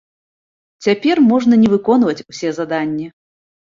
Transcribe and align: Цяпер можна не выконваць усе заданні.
Цяпер 0.85 1.21
можна 1.31 1.53
не 1.65 1.69
выконваць 1.75 2.25
усе 2.33 2.49
заданні. 2.59 3.07